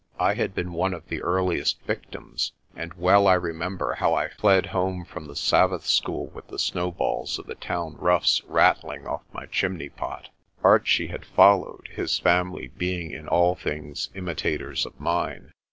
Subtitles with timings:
[0.19, 4.65] I had been one of the earliest victims, and well I remember how I fled
[4.65, 9.45] home from the Sabbath school with the snowballs of the town roughs rattling off my
[9.45, 10.29] chimney pot.
[10.63, 15.51] Archie had followed, his family being in all things imitators of mine.